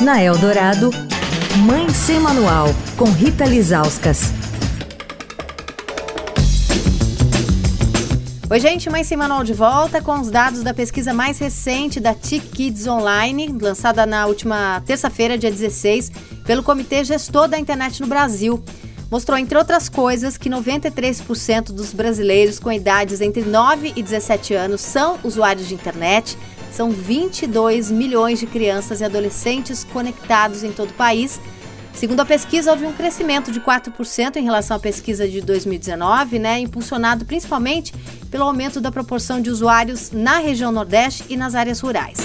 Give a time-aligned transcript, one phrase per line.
[0.00, 0.90] Na Eldorado,
[1.64, 4.32] Mãe Sem Manual, com Rita Lizauskas.
[8.50, 12.12] Oi, gente, Mãe Sem Manual de volta com os dados da pesquisa mais recente da
[12.12, 16.10] TIC Kids Online, lançada na última terça-feira, dia 16,
[16.44, 18.62] pelo Comitê Gestor da Internet no Brasil
[19.14, 24.80] mostrou, entre outras coisas, que 93% dos brasileiros com idades entre 9 e 17 anos
[24.80, 26.36] são usuários de internet.
[26.74, 31.40] São 22 milhões de crianças e adolescentes conectados em todo o país.
[31.94, 36.58] Segundo a pesquisa, houve um crescimento de 4% em relação à pesquisa de 2019, né,
[36.58, 37.94] impulsionado principalmente
[38.28, 42.18] pelo aumento da proporção de usuários na região Nordeste e nas áreas rurais.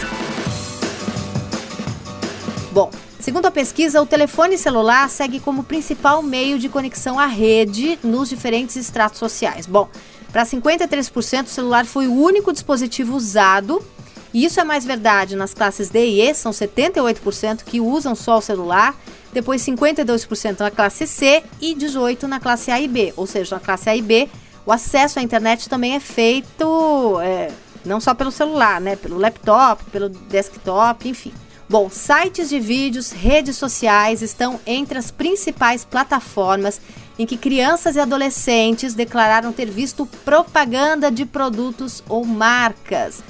[2.71, 2.89] Bom,
[3.19, 8.29] Segundo a pesquisa, o telefone celular segue como principal meio de conexão à rede nos
[8.29, 9.65] diferentes estratos sociais.
[9.67, 9.89] Bom,
[10.31, 13.85] para 53%, o celular foi o único dispositivo usado.
[14.33, 18.37] E isso é mais verdade nas classes D e E, são 78% que usam só
[18.37, 18.95] o celular,
[19.33, 23.13] depois 52% na classe C e 18% na classe A e B.
[23.17, 24.29] Ou seja, na classe A e B,
[24.65, 27.51] o acesso à internet também é feito é,
[27.85, 28.95] não só pelo celular, né?
[28.95, 31.33] Pelo laptop, pelo desktop, enfim.
[31.67, 36.81] Bom, sites de vídeos, redes sociais estão entre as principais plataformas
[37.17, 43.21] em que crianças e adolescentes declararam ter visto propaganda de produtos ou marcas.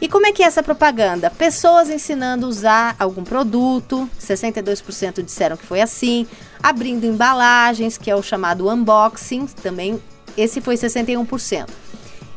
[0.00, 1.30] E como é que é essa propaganda?
[1.30, 6.26] Pessoas ensinando a usar algum produto, 62% disseram que foi assim,
[6.62, 10.00] abrindo embalagens, que é o chamado unboxing, também
[10.36, 11.68] esse foi 61%.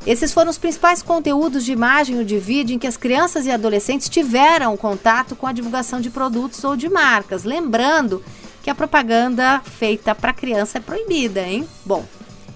[0.05, 3.51] Esses foram os principais conteúdos de imagem ou de vídeo em que as crianças e
[3.51, 7.45] adolescentes tiveram contato com a divulgação de produtos ou de marcas.
[7.45, 8.21] Lembrando
[8.61, 11.65] que a propaganda feita para criança é proibida, hein?
[11.85, 12.05] Bom,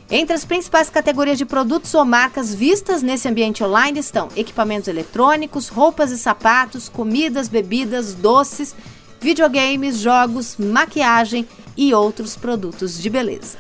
[0.10, 5.68] entre as principais categorias de produtos ou marcas vistas nesse ambiente online estão equipamentos eletrônicos,
[5.68, 8.74] roupas e sapatos, comidas, bebidas, doces,
[9.20, 13.58] videogames, jogos, maquiagem e outros produtos de beleza.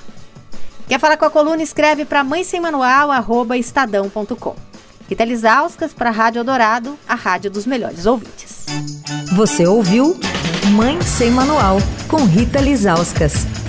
[0.87, 1.61] Quer falar com a coluna?
[1.61, 4.55] Escreve para mãe sem manual, arroba estadão.com.
[5.09, 8.65] Rita Lisauskas para a Rádio Eldorado, a rádio dos melhores ouvintes.
[9.35, 10.17] Você ouviu
[10.71, 11.77] Mãe Sem Manual,
[12.09, 13.66] com Rita Lisauskas.